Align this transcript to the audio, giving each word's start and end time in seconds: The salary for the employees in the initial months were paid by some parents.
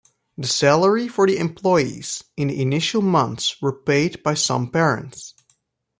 The 0.35 0.47
salary 0.47 1.07
for 1.07 1.27
the 1.27 1.37
employees 1.37 2.23
in 2.35 2.47
the 2.47 2.59
initial 2.59 3.03
months 3.03 3.61
were 3.61 3.71
paid 3.83 4.23
by 4.23 4.33
some 4.33 4.71
parents. 4.71 5.35